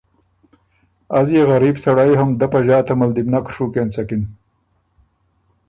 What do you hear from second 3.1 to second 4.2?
دل يې بو نک ڒُوک اېنڅک۔